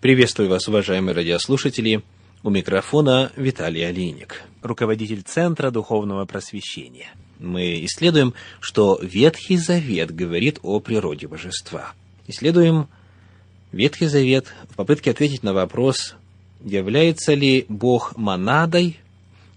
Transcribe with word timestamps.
Приветствую 0.00 0.48
вас, 0.48 0.68
уважаемые 0.68 1.12
радиослушатели. 1.12 2.04
У 2.44 2.50
микрофона 2.50 3.32
Виталий 3.34 3.84
Алиник, 3.84 4.44
руководитель 4.62 5.22
Центра 5.22 5.72
Духовного 5.72 6.24
Просвещения. 6.24 7.08
Мы 7.40 7.84
исследуем, 7.84 8.32
что 8.60 9.00
Ветхий 9.02 9.56
Завет 9.56 10.14
говорит 10.14 10.60
о 10.62 10.78
природе 10.78 11.26
божества. 11.26 11.94
Исследуем 12.28 12.86
Ветхий 13.72 14.06
Завет 14.06 14.46
в 14.70 14.76
попытке 14.76 15.10
ответить 15.10 15.42
на 15.42 15.52
вопрос, 15.52 16.14
является 16.64 17.34
ли 17.34 17.66
Бог 17.68 18.16
монадой, 18.16 19.00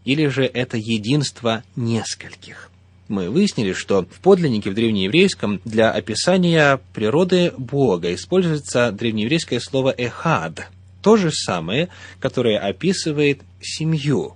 или 0.05 0.25
же 0.25 0.45
это 0.45 0.75
единство 0.75 1.63
нескольких 1.75 2.71
мы 3.11 3.29
выяснили, 3.29 3.73
что 3.73 4.03
в 4.03 4.19
подлиннике 4.21 4.71
в 4.71 4.73
древнееврейском 4.73 5.61
для 5.65 5.91
описания 5.91 6.79
природы 6.93 7.53
Бога 7.57 8.13
используется 8.13 8.91
древнееврейское 8.91 9.59
слово 9.59 9.93
«эхад», 9.95 10.69
то 11.01 11.17
же 11.17 11.31
самое, 11.31 11.89
которое 12.19 12.57
описывает 12.57 13.41
семью, 13.61 14.35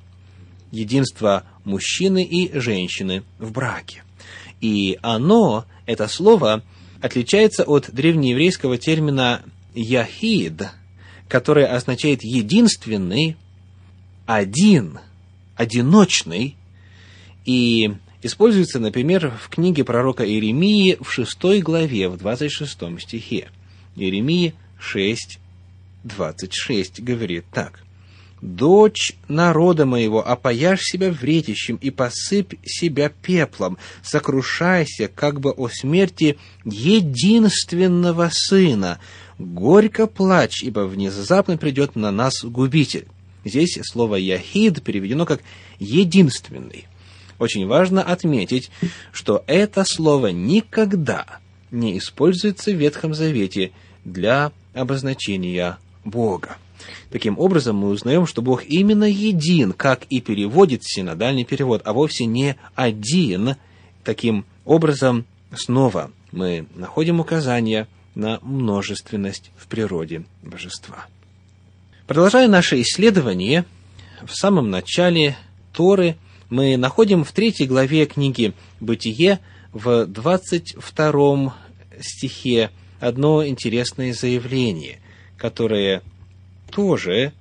единство 0.72 1.44
мужчины 1.64 2.24
и 2.24 2.58
женщины 2.60 3.24
в 3.40 3.52
браке. 3.52 4.04
И 4.62 5.00
оно, 5.02 5.66
это 5.86 6.08
слово, 6.08 6.64
отличается 7.02 7.64
от 7.64 7.90
древнееврейского 7.92 8.78
термина 8.78 9.42
«яхид», 9.74 10.70
который 11.28 11.66
означает 11.66 12.24
«единственный», 12.24 13.38
«один», 14.26 15.00
«одиночный», 15.56 16.56
и 17.46 17.94
используется, 18.26 18.80
например, 18.80 19.32
в 19.40 19.50
книге 19.50 19.84
пророка 19.84 20.26
Иеремии 20.26 20.98
в 21.00 21.12
6 21.12 21.62
главе, 21.62 22.10
в 22.10 22.18
26 22.18 23.00
стихе. 23.00 23.50
Иеремии 23.96 24.56
6, 24.80 25.40
26 26.04 27.04
говорит 27.04 27.46
так. 27.54 27.82
«Дочь 28.42 29.14
народа 29.28 29.86
моего, 29.86 30.28
опояшь 30.28 30.82
себя 30.82 31.12
вретищем 31.12 31.78
и 31.78 31.90
посыпь 31.90 32.56
себя 32.66 33.10
пеплом, 33.10 33.78
сокрушайся, 34.04 35.08
как 35.08 35.40
бы 35.40 35.52
о 35.52 35.70
смерти 35.70 36.38
единственного 36.66 38.30
сына. 38.32 39.00
Горько 39.40 40.08
плачь, 40.08 40.64
ибо 40.64 40.82
внезапно 40.82 41.58
придет 41.58 41.96
на 41.96 42.12
нас 42.12 42.44
губитель». 42.44 43.08
Здесь 43.46 43.80
слово 43.84 44.16
«яхид» 44.16 44.84
переведено 44.84 45.26
как 45.26 45.42
«единственный». 45.80 46.86
Очень 47.40 47.68
важно 47.68 48.02
отметить, 48.02 48.72
что 49.12 49.44
это 49.48 49.84
слово 49.84 50.28
никогда 50.28 51.40
не 51.72 51.98
используется 51.98 52.72
в 52.72 52.76
Ветхом 52.76 53.14
Завете 53.14 53.72
для 54.06 54.52
обозначения 54.74 55.78
Бога. 56.04 56.58
Таким 57.10 57.40
образом, 57.40 57.78
мы 57.78 57.90
узнаем, 57.90 58.28
что 58.28 58.42
Бог 58.42 58.64
именно 58.66 59.06
един, 59.06 59.74
как 59.74 60.06
и 60.10 60.22
переводит 60.22 60.84
синодальный 60.84 61.46
перевод, 61.46 61.82
а 61.86 61.94
вовсе 61.94 62.26
не 62.26 62.56
один. 62.76 63.56
Таким 64.04 64.46
образом, 64.66 65.26
снова 65.54 66.12
мы 66.32 66.68
находим 66.76 67.20
указания 67.20 67.88
на 68.14 68.40
множественность 68.42 69.52
в 69.58 69.68
природе 69.68 70.24
божества. 70.42 71.06
Продолжая 72.08 72.48
наше 72.48 72.80
исследование, 72.82 73.66
в 74.26 74.34
самом 74.34 74.70
начале 74.70 75.36
Торы 75.74 76.18
мы 76.50 76.78
находим 76.78 77.24
в 77.24 77.32
третьей 77.32 77.68
главе 77.68 78.06
книги 78.06 78.54
«Бытие» 78.80 79.40
в 79.72 80.06
22 80.06 81.56
стихе 82.00 82.72
одно 83.00 83.46
интересное 83.46 84.14
заявление, 84.14 85.00
которое 85.38 86.02
тоже 86.72 87.34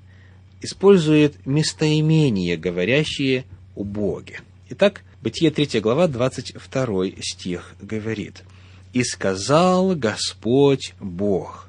использует 0.61 1.47
местоимение, 1.47 2.57
говорящие 2.57 3.45
о 3.75 3.85
Боге. 3.85 4.41
Итак, 4.71 5.03
Бытие 5.21 5.51
3 5.51 5.81
глава, 5.81 6.07
22 6.07 7.05
стих 7.23 7.75
говорит. 7.81 8.43
«И 8.93 9.03
сказал 9.03 9.95
Господь 9.97 10.95
Бог, 11.01 11.69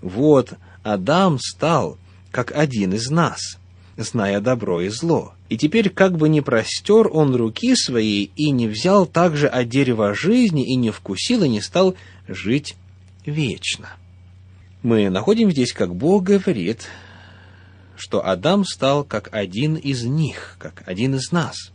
вот 0.00 0.54
Адам 0.82 1.38
стал, 1.40 1.98
как 2.30 2.52
один 2.52 2.94
из 2.94 3.10
нас, 3.10 3.58
зная 3.96 4.40
добро 4.40 4.80
и 4.80 4.88
зло. 4.88 5.34
И 5.48 5.56
теперь 5.56 5.90
как 5.90 6.16
бы 6.16 6.28
не 6.28 6.40
простер 6.40 7.08
он 7.08 7.34
руки 7.34 7.74
свои 7.76 8.24
и 8.36 8.50
не 8.50 8.66
взял 8.66 9.06
также 9.06 9.46
от 9.46 9.68
дерева 9.68 10.14
жизни 10.14 10.66
и 10.66 10.74
не 10.74 10.90
вкусил 10.90 11.44
и 11.44 11.48
не 11.48 11.60
стал 11.60 11.94
жить 12.26 12.76
вечно. 13.24 13.90
Мы 14.82 15.08
находим 15.08 15.50
здесь, 15.50 15.72
как 15.72 15.94
Бог 15.94 16.24
говорит, 16.24 16.88
что 17.96 18.26
Адам 18.26 18.64
стал 18.64 19.04
как 19.04 19.28
один 19.32 19.76
из 19.76 20.04
них, 20.04 20.56
как 20.58 20.82
один 20.86 21.14
из 21.14 21.32
нас. 21.32 21.72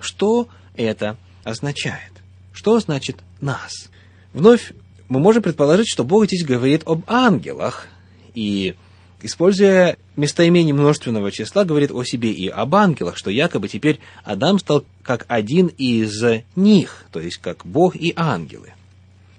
Что 0.00 0.48
это 0.74 1.16
означает? 1.44 2.12
Что 2.52 2.80
значит 2.80 3.20
«нас»? 3.40 3.90
Вновь 4.32 4.72
мы 5.08 5.20
можем 5.20 5.42
предположить, 5.42 5.88
что 5.88 6.04
Бог 6.04 6.26
здесь 6.26 6.44
говорит 6.44 6.82
об 6.86 7.04
ангелах, 7.06 7.86
и 8.34 8.74
используя 9.24 9.96
местоимение 10.16 10.74
множественного 10.74 11.32
числа, 11.32 11.64
говорит 11.64 11.90
о 11.90 12.04
себе 12.04 12.30
и 12.30 12.46
об 12.46 12.74
ангелах, 12.74 13.16
что 13.16 13.30
якобы 13.30 13.68
теперь 13.68 13.98
Адам 14.22 14.58
стал 14.58 14.84
как 15.02 15.24
один 15.28 15.68
из 15.68 16.22
них, 16.54 17.06
то 17.10 17.20
есть 17.20 17.38
как 17.38 17.64
Бог 17.64 17.96
и 17.96 18.12
ангелы. 18.14 18.74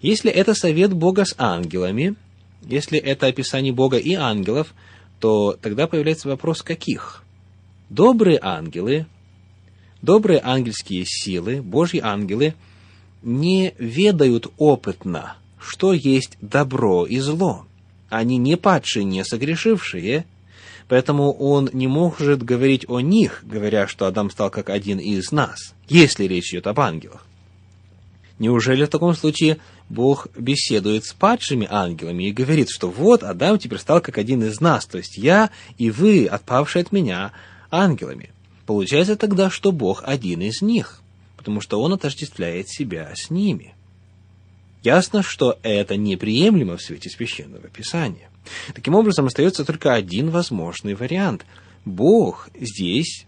Если 0.02 0.32
это 0.32 0.56
совет 0.56 0.92
Бога 0.92 1.24
с 1.24 1.36
ангелами, 1.38 2.16
если 2.64 2.98
это 2.98 3.28
описание 3.28 3.72
Бога 3.72 3.98
и 3.98 4.16
ангелов, 4.16 4.74
то 5.20 5.56
тогда 5.62 5.86
появляется 5.86 6.30
вопрос, 6.30 6.64
каких? 6.64 7.24
Добрые 7.92 8.40
ангелы, 8.42 9.06
добрые 10.02 10.42
ангельские 10.44 11.06
силы, 11.06 11.62
Божьи 11.62 12.00
ангелы 12.04 12.56
не 13.22 13.76
ведают 13.78 14.48
опытно, 14.58 15.38
что 15.60 15.94
есть 15.94 16.38
добро 16.42 17.06
и 17.06 17.20
зло 17.20 17.68
они 18.10 18.38
не 18.38 18.58
падшие, 18.58 19.04
не 19.04 19.24
согрешившие, 19.24 20.26
поэтому 20.88 21.32
он 21.32 21.70
не 21.74 21.88
может 21.88 22.44
говорить 22.44 22.86
о 22.88 23.00
них, 23.00 23.44
говоря, 23.44 23.88
что 23.88 24.06
Адам 24.06 24.30
стал 24.30 24.50
как 24.50 24.70
один 24.70 25.00
из 25.00 25.32
нас, 25.32 25.74
если 25.88 26.26
речь 26.26 26.52
идет 26.54 26.68
об 26.68 26.80
ангелах. 26.80 27.26
Неужели 28.38 28.84
в 28.86 28.90
таком 28.90 29.16
случае 29.16 29.60
Бог 29.90 30.28
беседует 30.38 31.06
с 31.06 31.14
падшими 31.14 31.68
ангелами 31.70 32.26
и 32.26 32.34
говорит, 32.34 32.70
что 32.70 32.90
вот 32.90 33.24
Адам 33.24 33.58
теперь 33.58 33.80
стал 33.80 34.02
как 34.02 34.18
один 34.18 34.44
из 34.44 34.60
нас, 34.60 34.86
то 34.86 34.98
есть 34.98 35.18
я 35.18 35.52
и 35.78 35.90
вы, 35.90 36.26
отпавшие 36.26 36.82
от 36.82 36.92
меня, 36.92 37.32
ангелами. 37.72 38.32
Получается 38.66 39.16
тогда, 39.16 39.50
что 39.50 39.72
Бог 39.72 40.02
один 40.04 40.42
из 40.42 40.62
них, 40.62 41.02
потому 41.38 41.62
что 41.62 41.82
Он 41.82 41.94
отождествляет 41.94 42.68
себя 42.68 43.12
с 43.16 43.30
ними. 43.30 43.76
Ясно, 44.86 45.24
что 45.24 45.58
это 45.64 45.98
неприемлемо 45.98 46.78
в 46.78 46.82
свете 46.82 47.10
священного 47.10 47.70
писания. 47.70 48.30
Таким 48.76 48.94
образом, 48.94 49.26
остается 49.26 49.66
только 49.66 49.96
один 49.96 50.30
возможный 50.30 50.94
вариант. 50.94 51.44
Бог 51.86 52.50
здесь, 52.54 53.26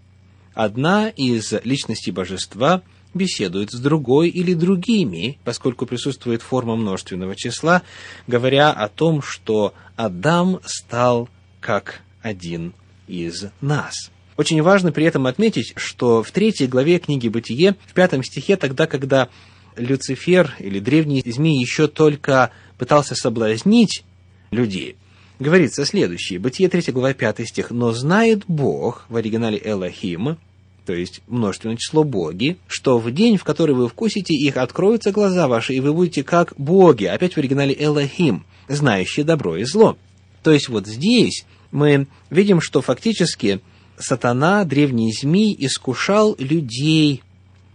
одна 0.53 1.09
из 1.09 1.53
личностей 1.63 2.11
божества, 2.11 2.83
беседует 3.15 3.71
с 3.71 3.79
другой 3.79 4.29
или 4.29 4.53
другими, 4.53 5.39
поскольку 5.43 5.87
присутствует 5.87 6.43
форма 6.43 6.75
множественного 6.75 7.35
числа, 7.35 7.81
говоря 8.27 8.69
о 8.69 8.87
том, 8.87 9.23
что 9.23 9.73
Адам 9.95 10.59
стал 10.63 11.27
как 11.59 12.01
один 12.21 12.73
из 13.07 13.45
нас. 13.61 14.11
Очень 14.37 14.61
важно 14.61 14.91
при 14.91 15.05
этом 15.05 15.25
отметить, 15.25 15.73
что 15.75 16.21
в 16.21 16.29
третьей 16.29 16.67
главе 16.67 16.99
книги 16.99 17.27
«Бытие», 17.27 17.75
в 17.87 17.93
пятом 17.93 18.23
стихе, 18.23 18.57
тогда, 18.57 18.85
когда 18.85 19.29
Люцифер 19.77 20.55
или 20.59 20.79
древний 20.79 21.23
змей 21.25 21.59
еще 21.59 21.87
только 21.87 22.51
пытался 22.77 23.15
соблазнить 23.15 24.03
людей, 24.51 24.95
говорится 25.39 25.85
следующее. 25.85 26.39
Бытие 26.39 26.69
3 26.69 26.91
глава 26.91 27.13
5 27.13 27.47
стих. 27.47 27.71
«Но 27.71 27.91
знает 27.91 28.43
Бог» 28.47 29.05
в 29.09 29.15
оригинале 29.15 29.61
«Элохим», 29.63 30.37
то 30.85 30.93
есть 30.93 31.21
множественное 31.27 31.75
число 31.75 32.05
боги, 32.05 32.57
что 32.67 32.97
в 32.97 33.11
день, 33.11 33.35
в 33.35 33.43
который 33.43 33.75
вы 33.75 33.89
вкусите 33.89 34.33
их, 34.33 34.55
откроются 34.55 35.11
глаза 35.11 35.49
ваши, 35.49 35.73
и 35.73 35.81
вы 35.81 35.93
будете 35.93 36.23
как 36.23 36.53
боги, 36.57 37.03
опять 37.03 37.33
в 37.33 37.37
оригинале 37.37 37.75
«Элохим», 37.77 38.45
знающие 38.69 39.25
добро 39.25 39.57
и 39.57 39.65
зло. 39.65 39.97
То 40.43 40.51
есть 40.51 40.69
вот 40.69 40.87
здесь 40.87 41.45
мы 41.71 42.07
видим, 42.29 42.61
что 42.61 42.81
фактически 42.81 43.59
сатана, 43.97 44.63
древний 44.63 45.11
змей, 45.11 45.53
искушал 45.59 46.35
людей 46.39 47.21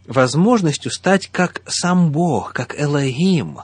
возможностью 0.07 0.91
стать 0.91 1.29
как 1.29 1.63
сам 1.67 2.11
Бог, 2.13 2.53
как 2.53 2.81
Элогим. 2.81 3.61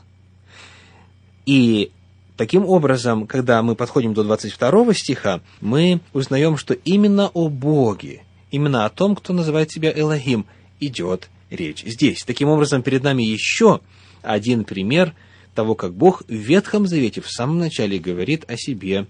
И 1.46 1.90
таким 2.36 2.64
образом, 2.66 3.26
когда 3.26 3.62
мы 3.62 3.74
подходим 3.74 4.14
до 4.14 4.24
22 4.24 4.94
стиха, 4.94 5.40
мы 5.60 6.00
узнаем, 6.12 6.56
что 6.56 6.74
именно 6.74 7.28
о 7.28 7.48
Боге, 7.48 8.22
именно 8.50 8.84
о 8.84 8.90
том, 8.90 9.16
кто 9.16 9.32
называет 9.32 9.70
себя 9.70 9.92
Элогим, 9.94 10.46
идет 10.80 11.28
речь 11.50 11.84
здесь. 11.84 12.22
Таким 12.24 12.48
образом, 12.48 12.82
перед 12.82 13.02
нами 13.02 13.22
еще 13.22 13.80
один 14.22 14.64
пример 14.64 15.14
того, 15.54 15.74
как 15.74 15.94
Бог 15.94 16.22
в 16.28 16.32
Ветхом 16.32 16.86
Завете 16.86 17.20
в 17.20 17.30
самом 17.30 17.58
начале 17.58 17.98
говорит 17.98 18.44
о 18.48 18.56
себе 18.56 19.06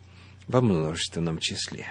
во 0.46 0.60
множественном 0.60 1.38
числе. 1.38 1.86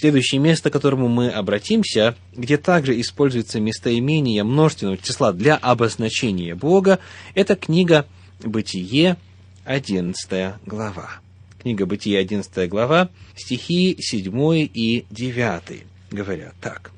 Следующее 0.00 0.40
место, 0.40 0.70
к 0.70 0.72
которому 0.72 1.08
мы 1.08 1.28
обратимся, 1.28 2.16
где 2.32 2.56
также 2.56 2.98
используется 2.98 3.60
местоимение 3.60 4.42
множественного 4.44 4.96
числа 4.96 5.30
для 5.34 5.56
обозначения 5.56 6.54
Бога, 6.54 7.00
это 7.34 7.54
книга 7.54 8.06
«Бытие», 8.42 9.18
11 9.66 10.54
глава. 10.64 11.20
Книга 11.60 11.84
«Бытие», 11.84 12.18
11 12.18 12.66
глава, 12.70 13.10
стихи 13.36 13.98
7 14.00 14.70
и 14.72 15.04
9 15.10 15.84
говорят 16.10 16.54
так. 16.62 16.92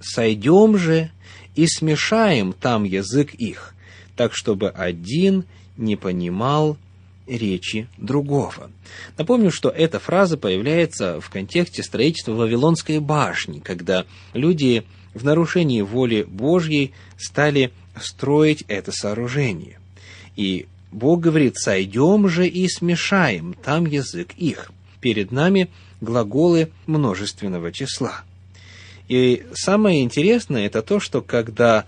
«Сойдем 0.00 0.78
же 0.78 1.10
и 1.56 1.66
смешаем 1.66 2.54
там 2.54 2.84
язык 2.84 3.34
их, 3.34 3.74
так, 4.16 4.34
чтобы 4.34 4.70
один 4.70 5.44
не 5.76 5.96
понимал 5.96 6.78
речи 7.26 7.88
другого. 7.98 8.70
Напомню, 9.18 9.50
что 9.50 9.68
эта 9.68 9.98
фраза 9.98 10.36
появляется 10.36 11.20
в 11.20 11.28
контексте 11.30 11.82
строительства 11.82 12.32
Вавилонской 12.32 12.98
башни, 12.98 13.60
когда 13.60 14.06
люди 14.32 14.84
в 15.14 15.24
нарушении 15.24 15.80
воли 15.80 16.22
Божьей 16.22 16.92
стали 17.18 17.72
строить 18.00 18.64
это 18.68 18.92
сооружение. 18.92 19.78
И 20.36 20.66
Бог 20.92 21.20
говорит, 21.20 21.56
сойдем 21.56 22.28
же 22.28 22.46
и 22.46 22.68
смешаем 22.68 23.54
там 23.64 23.86
язык 23.86 24.34
их. 24.36 24.70
Перед 25.00 25.32
нами 25.32 25.68
глаголы 26.00 26.70
множественного 26.86 27.72
числа. 27.72 28.22
И 29.08 29.46
самое 29.54 30.02
интересное 30.02 30.66
это 30.66 30.82
то, 30.82 31.00
что 31.00 31.22
когда 31.22 31.86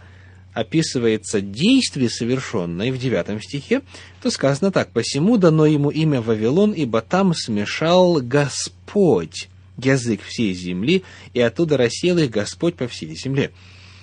описывается 0.52 1.40
действие, 1.40 2.10
совершенное 2.10 2.92
в 2.92 2.98
девятом 2.98 3.40
стихе, 3.40 3.82
то 4.22 4.30
сказано 4.30 4.72
так, 4.72 4.90
«Посему 4.90 5.36
дано 5.36 5.66
ему 5.66 5.90
имя 5.90 6.20
Вавилон, 6.20 6.72
ибо 6.72 7.00
там 7.00 7.34
смешал 7.34 8.20
Господь 8.20 9.48
язык 9.76 10.22
всей 10.22 10.54
земли, 10.54 11.04
и 11.34 11.40
оттуда 11.40 11.76
рассел 11.76 12.18
их 12.18 12.30
Господь 12.30 12.74
по 12.74 12.88
всей 12.88 13.14
земле». 13.14 13.52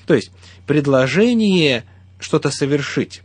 То 0.05 0.13
есть, 0.13 0.31
предложение 0.65 1.83
что-то 2.19 2.51
совершить 2.51 3.21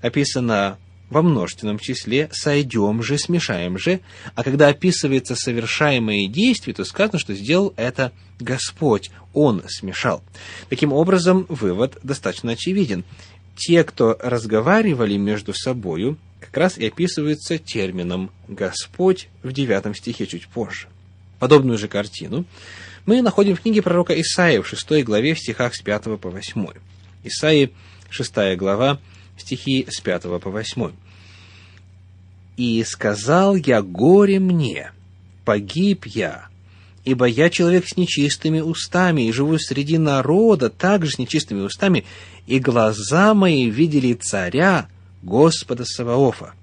описано 0.00 0.78
во 1.10 1.22
множественном 1.22 1.78
числе, 1.78 2.28
сойдем 2.32 3.02
же, 3.02 3.18
смешаем 3.18 3.78
же, 3.78 4.00
а 4.34 4.44
когда 4.44 4.68
описывается 4.68 5.34
совершаемое 5.34 6.28
действие, 6.28 6.74
то 6.74 6.84
сказано, 6.84 7.18
что 7.18 7.34
сделал 7.34 7.72
это 7.76 8.12
Господь, 8.40 9.10
Он 9.32 9.62
смешал. 9.68 10.22
Таким 10.68 10.92
образом, 10.92 11.46
вывод 11.48 11.98
достаточно 12.02 12.52
очевиден. 12.52 13.04
Те, 13.56 13.82
кто 13.84 14.16
разговаривали 14.20 15.16
между 15.16 15.52
собою, 15.52 16.16
как 16.40 16.56
раз 16.56 16.78
и 16.78 16.86
описываются 16.86 17.58
термином 17.58 18.30
«Господь» 18.46 19.28
в 19.42 19.52
девятом 19.52 19.94
стихе 19.94 20.26
чуть 20.26 20.46
позже. 20.46 20.88
Подобную 21.38 21.78
же 21.78 21.88
картину 21.88 22.44
мы 23.06 23.22
находим 23.22 23.56
в 23.56 23.60
книге 23.60 23.82
пророка 23.82 24.18
Исаия 24.20 24.60
в 24.60 24.68
шестой 24.68 25.02
главе 25.02 25.34
в 25.34 25.38
стихах 25.38 25.74
с 25.74 25.80
5 25.80 26.18
по 26.20 26.30
8. 26.30 26.66
Исаии, 27.24 27.72
шестая 28.10 28.56
глава, 28.56 29.00
стихи 29.38 29.86
с 29.88 30.00
5 30.00 30.22
по 30.40 30.50
8. 30.50 30.92
«И 32.56 32.84
сказал 32.84 33.56
я, 33.56 33.82
горе 33.82 34.40
мне, 34.40 34.92
погиб 35.44 36.06
я, 36.06 36.48
ибо 37.04 37.26
я 37.26 37.50
человек 37.50 37.86
с 37.88 37.96
нечистыми 37.96 38.60
устами, 38.60 39.22
и 39.22 39.32
живу 39.32 39.58
среди 39.58 39.96
народа 39.96 40.68
также 40.68 41.12
с 41.12 41.18
нечистыми 41.18 41.60
устами, 41.60 42.04
и 42.46 42.58
глаза 42.58 43.34
мои 43.34 43.70
видели 43.70 44.14
царя, 44.14 44.88
Господа 45.22 45.84
Саваофа. 45.84 46.54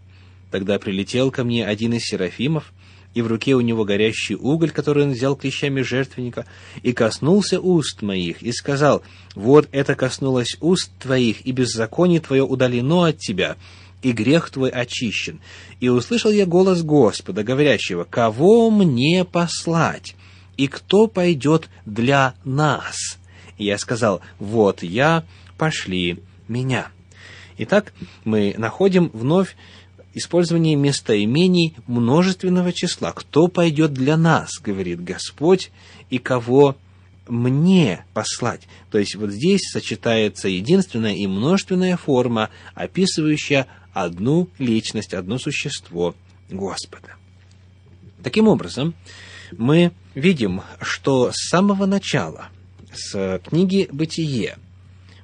Тогда 0.51 0.79
прилетел 0.79 1.31
ко 1.31 1.43
мне 1.43 1.65
один 1.65 1.93
из 1.93 2.03
серафимов, 2.03 2.71
и 3.15 3.21
в 3.21 3.27
руке 3.27 3.55
у 3.55 3.61
него 3.61 3.85
горящий 3.85 4.35
уголь, 4.35 4.71
который 4.71 5.05
он 5.05 5.13
взял 5.13 5.35
клещами 5.35 5.81
жертвенника, 5.81 6.45
и 6.83 6.91
коснулся 6.91 7.59
уст 7.59 8.01
моих, 8.01 8.43
и 8.43 8.51
сказал, 8.51 9.01
«Вот 9.33 9.69
это 9.71 9.95
коснулось 9.95 10.57
уст 10.59 10.91
твоих, 10.99 11.45
и 11.47 11.53
беззаконие 11.53 12.19
твое 12.19 12.43
удалено 12.43 13.05
от 13.05 13.17
тебя, 13.17 13.55
и 14.03 14.11
грех 14.11 14.49
твой 14.49 14.69
очищен». 14.69 15.39
И 15.79 15.87
услышал 15.87 16.29
я 16.29 16.45
голос 16.45 16.83
Господа, 16.83 17.43
говорящего, 17.43 18.03
«Кого 18.03 18.69
мне 18.69 19.23
послать? 19.23 20.15
И 20.57 20.67
кто 20.67 21.07
пойдет 21.07 21.69
для 21.85 22.35
нас?» 22.43 23.17
И 23.57 23.63
я 23.63 23.77
сказал, 23.77 24.19
«Вот 24.39 24.83
я, 24.83 25.23
пошли 25.57 26.19
меня». 26.49 26.89
Итак, 27.57 27.93
мы 28.25 28.53
находим 28.57 29.09
вновь 29.13 29.55
использование 30.15 30.75
местоимений 30.75 31.75
множественного 31.85 32.73
числа. 32.73 33.11
«Кто 33.11 33.47
пойдет 33.47 33.93
для 33.93 34.17
нас?»— 34.17 34.59
говорит 34.63 35.03
Господь, 35.03 35.71
и 36.09 36.17
кого 36.17 36.75
мне 37.27 38.05
послать. 38.13 38.67
То 38.89 38.97
есть 38.97 39.15
вот 39.15 39.31
здесь 39.31 39.61
сочетается 39.71 40.47
единственная 40.47 41.15
и 41.15 41.27
множественная 41.27 41.97
форма, 41.97 42.49
описывающая 42.73 43.67
одну 43.93 44.49
личность, 44.57 45.13
одно 45.13 45.37
существо 45.37 46.15
Господа. 46.49 47.15
Таким 48.23 48.47
образом, 48.47 48.93
мы 49.57 49.91
видим, 50.13 50.61
что 50.81 51.31
с 51.31 51.49
самого 51.49 51.85
начала, 51.85 52.49
с 52.93 53.39
книги 53.47 53.87
«Бытие», 53.91 54.57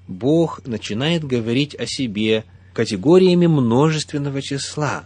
Бог 0.07 0.65
начинает 0.65 1.23
говорить 1.23 1.73
о 1.75 1.85
себе 1.85 2.43
категориями 2.73 3.47
множественного 3.47 4.41
числа. 4.41 5.05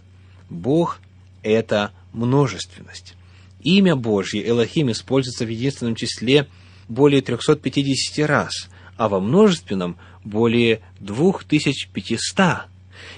Бог– 0.50 1.00
это 1.42 1.92
множественность. 2.12 3.14
Имя 3.62 3.96
Божье 3.96 4.46
Элохим 4.46 4.90
используется 4.90 5.44
в 5.44 5.48
единственном 5.48 5.94
числе 5.94 6.46
более 6.88 7.20
350 7.20 8.28
раз, 8.28 8.68
а 8.96 9.08
во 9.08 9.20
множественном– 9.20 9.96
более 10.26 10.80
2500. 11.00 12.66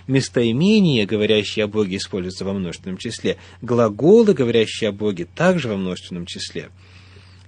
Местоимения, 0.07 1.07
говорящие 1.07 1.65
о 1.65 1.69
Боге, 1.69 1.97
используются 1.97 2.45
во 2.45 2.53
множественном 2.53 2.99
числе. 2.99 3.39
Глаголы, 3.63 4.35
говорящие 4.35 4.91
о 4.91 4.93
Боге, 4.93 5.27
также 5.35 5.69
во 5.69 5.77
множественном 5.77 6.27
числе. 6.27 6.71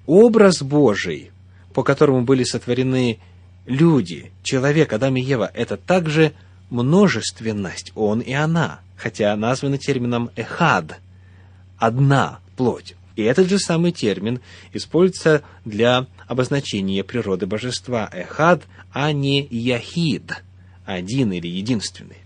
Образ 0.07 0.63
Божий, 0.63 1.31
по 1.75 1.83
которому 1.83 2.23
были 2.23 2.45
сотворены 2.45 3.19
люди, 3.67 4.33
человек, 4.43 4.93
Адам 4.93 5.17
и 5.17 5.23
Ева, 5.23 5.51
это 5.53 5.77
также 5.77 6.33
множественность, 6.71 7.93
он 7.95 8.21
и 8.21 8.33
она, 8.33 8.81
хотя 8.97 9.37
названы 9.37 9.79
термином 9.79 10.31
«эхад»– 10.37 10.99
«одна 11.79 12.41
плоть». 12.57 12.95
И 13.17 13.23
этот 13.23 13.51
же 13.51 13.59
самый 13.59 13.93
термин 13.93 14.41
используется 14.73 15.43
для 15.65 16.07
обозначения 16.27 17.05
природы 17.05 17.47
божества 17.47 18.09
«эхад», 18.13 18.63
а 18.93 19.13
не 19.13 19.47
«яхид»– 19.51 20.43
«один» 20.87 21.33
или 21.33 21.49
«единственный». 21.49 22.19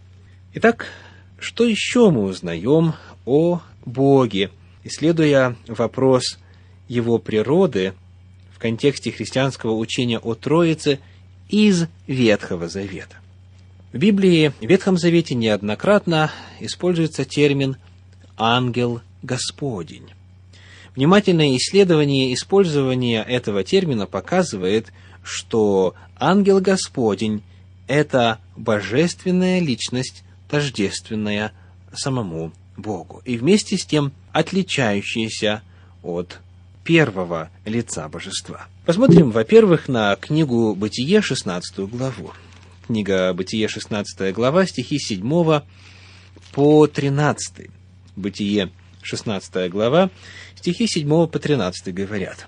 Итак, 0.53 0.87
что 1.41 1.65
еще 1.65 2.11
мы 2.11 2.23
узнаем 2.25 2.95
о 3.27 3.61
Боге, 3.85 4.51
исследуя 4.85 5.57
вопрос 5.67 6.39
его 6.87 7.19
природы 7.19 7.95
в 8.55 8.59
контексте 8.59 9.11
христианского 9.11 9.73
учения 9.73 10.19
о 10.19 10.35
Троице 10.35 11.01
из 11.49 11.87
Ветхого 12.07 12.69
Завета? 12.69 13.17
В 13.95 13.97
Библии, 13.97 14.53
в 14.61 14.67
Ветхом 14.67 14.99
Завете 14.99 15.37
неоднократно 15.37 16.33
используется 16.59 17.25
термин 17.25 17.77
«ангел 18.37 19.03
Господень». 19.23 20.09
Внимательное 20.97 21.57
исследование 21.57 22.35
использования 22.35 23.23
этого 23.23 23.63
термина 23.63 24.07
показывает, 24.07 24.93
что 25.23 25.95
ангел 26.19 26.59
Господень– 26.61 27.45
это 27.87 28.41
божественная 28.57 29.61
личность, 29.61 30.25
тождественная 30.49 31.53
самому 31.95 32.51
Богу, 32.77 33.23
и 33.25 33.39
вместе 33.39 33.79
с 33.79 33.87
тем 33.87 34.11
отличающаяся 34.33 35.63
от 36.03 36.41
первого 36.83 37.49
лица 37.65 38.09
божества. 38.09 38.67
Посмотрим, 38.87 39.31
во-первых, 39.31 39.87
на 39.87 40.17
книгу 40.17 40.75
«Бытие», 40.75 41.23
16 41.23 41.79
главу 41.89 42.33
книга 42.87 43.33
Бытие, 43.33 43.67
16 43.69 44.35
глава, 44.35 44.67
стихи 44.67 44.99
7 44.99 45.62
по 46.53 46.87
13. 46.87 47.71
Бытие, 48.14 48.71
16 49.03 49.71
глава, 49.71 50.11
стихи 50.55 50.87
7 50.87 51.26
по 51.26 51.38
13 51.38 51.95
говорят. 51.95 52.47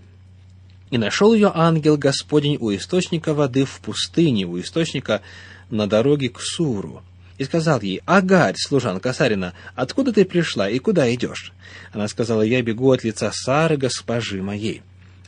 «И 0.91 0.99
нашел 0.99 1.35
ее 1.35 1.51
ангел 1.55 1.97
Господень 1.97 2.59
у 2.61 2.75
источника 2.75 3.35
воды 3.35 3.65
в 3.65 3.81
пустыне, 3.81 4.45
у 4.45 4.61
источника 4.61 5.23
на 5.71 5.87
дороге 5.87 6.29
к 6.29 6.41
Суру. 6.41 7.03
И 7.39 7.45
сказал 7.45 7.81
ей, 7.81 8.03
«Агарь, 8.07 8.55
служанка 8.57 9.13
Сарина, 9.13 9.53
откуда 9.75 10.13
ты 10.13 10.25
пришла 10.25 10.71
и 10.71 10.79
куда 10.79 11.13
идешь?» 11.13 11.53
Она 11.93 12.09
сказала, 12.09 12.43
«Я 12.43 12.63
бегу 12.63 12.93
от 12.93 13.05
лица 13.05 13.31
Сары, 13.33 13.77
госпожи 13.77 14.43
моей». 14.43 14.83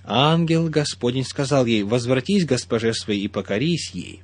Ангел 0.04 0.68
Господень 0.68 1.24
сказал 1.24 1.66
ей, 1.66 1.82
«Возвратись, 1.82 2.46
госпоже 2.46 2.94
своей, 2.94 3.24
и 3.24 3.28
покорись 3.28 3.90
ей». 3.92 4.22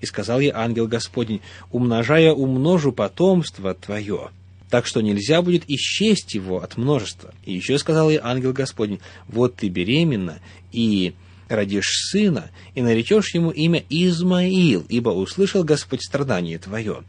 И 0.00 0.06
сказал 0.06 0.40
ей 0.40 0.52
ангел 0.54 0.86
Господень, 0.86 1.40
умножая 1.70 2.32
умножу 2.32 2.92
потомство 2.92 3.74
твое. 3.74 4.30
так 4.70 4.86
что 4.86 5.00
нельзя 5.00 5.42
будет 5.42 5.64
исчесть 5.66 6.34
его 6.34 6.62
от 6.62 6.76
множества. 6.76 7.34
И 7.44 7.52
еще 7.52 7.76
сказал 7.76 8.08
ей 8.08 8.20
ангел 8.22 8.52
Господень, 8.52 9.00
вот 9.26 9.56
ты 9.56 9.68
беременна, 9.68 10.38
и 10.70 11.14
родишь 11.48 12.08
сына, 12.10 12.50
и 12.74 12.82
наречешь 12.82 13.34
ему 13.34 13.50
имя 13.50 13.82
Измаил, 13.90 14.86
ибо 14.88 15.10
услышал 15.10 15.64
Господь 15.64 16.02
страдание 16.02 16.58
твое. 16.58 17.02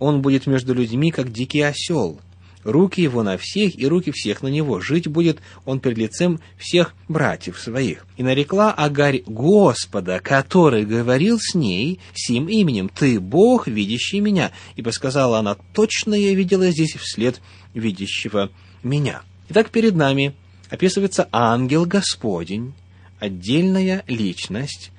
Он 0.00 0.20
будет 0.22 0.46
между 0.46 0.74
людьми, 0.74 1.12
как 1.12 1.32
дикий 1.32 1.60
осел, 1.60 2.20
руки 2.64 3.00
его 3.00 3.22
на 3.22 3.36
всех 3.36 3.78
и 3.78 3.86
руки 3.86 4.10
всех 4.10 4.42
на 4.42 4.48
него. 4.48 4.80
Жить 4.80 5.06
будет 5.06 5.38
он 5.64 5.80
перед 5.80 5.98
лицем 5.98 6.40
всех 6.56 6.94
братьев 7.08 7.58
своих. 7.58 8.06
И 8.16 8.22
нарекла 8.22 8.72
Агарь 8.72 9.22
Господа, 9.26 10.20
который 10.20 10.84
говорил 10.84 11.38
с 11.38 11.54
ней 11.54 12.00
сим 12.14 12.48
именем, 12.48 12.88
«Ты 12.88 13.20
Бог, 13.20 13.68
видящий 13.68 14.20
меня». 14.20 14.50
Ибо 14.76 14.90
сказала 14.90 15.38
она, 15.38 15.56
«Точно 15.72 16.14
я 16.14 16.34
видела 16.34 16.70
здесь 16.70 16.94
вслед 16.94 17.40
видящего 17.74 18.50
меня». 18.82 19.22
Итак, 19.48 19.70
перед 19.70 19.94
нами 19.94 20.34
описывается 20.70 21.28
ангел 21.30 21.84
Господень, 21.84 22.72
отдельная 23.18 24.04
личность, 24.06 24.90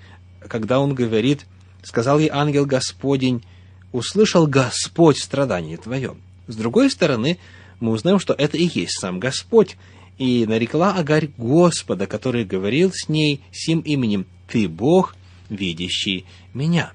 когда 0.47 0.79
он 0.79 0.93
говорит, 0.93 1.45
сказал 1.83 2.19
ей 2.19 2.29
ангел 2.31 2.65
Господень, 2.65 3.43
услышал 3.91 4.45
Господь 4.45 5.17
страдание 5.17 5.77
твое. 5.77 6.15
С 6.47 6.55
другой 6.55 6.89
стороны, 6.89 7.39
мы 7.79 7.91
узнаем, 7.91 8.19
что 8.19 8.33
это 8.33 8.57
и 8.57 8.69
есть 8.71 8.99
сам 8.99 9.19
Господь. 9.19 9.77
И 10.17 10.45
нарекла 10.45 10.93
Агарь 10.93 11.29
Господа, 11.37 12.07
который 12.07 12.45
говорил 12.45 12.91
с 12.93 13.09
ней 13.09 13.41
сим 13.51 13.81
именем 13.81 14.25
«Ты 14.47 14.69
Бог, 14.69 15.15
видящий 15.49 16.25
меня». 16.53 16.93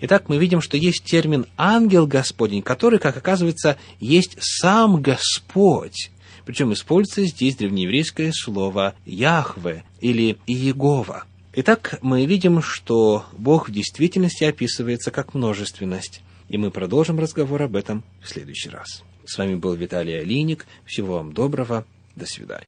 Итак, 0.00 0.28
мы 0.28 0.38
видим, 0.38 0.60
что 0.60 0.76
есть 0.76 1.02
термин 1.04 1.46
«ангел 1.56 2.06
Господень», 2.06 2.62
который, 2.62 2.98
как 2.98 3.16
оказывается, 3.16 3.76
есть 4.00 4.36
сам 4.38 5.00
Господь. 5.00 6.10
Причем 6.44 6.72
используется 6.72 7.24
здесь 7.24 7.56
древнееврейское 7.56 8.32
слово 8.32 8.94
«Яхве» 9.06 9.82
или 10.00 10.36
«Иегова». 10.46 11.24
Итак, 11.54 11.98
мы 12.02 12.26
видим, 12.26 12.60
что 12.62 13.24
Бог 13.38 13.68
в 13.68 13.72
действительности 13.72 14.44
описывается 14.44 15.10
как 15.10 15.34
множественность, 15.34 16.20
и 16.54 16.56
мы 16.56 16.70
продолжим 16.70 17.18
разговор 17.18 17.62
об 17.62 17.74
этом 17.74 18.04
в 18.22 18.28
следующий 18.28 18.70
раз. 18.70 19.02
С 19.24 19.38
вами 19.38 19.56
был 19.56 19.74
Виталий 19.74 20.20
Алиник. 20.20 20.66
Всего 20.86 21.14
вам 21.14 21.32
доброго. 21.32 21.84
До 22.14 22.26
свидания. 22.26 22.62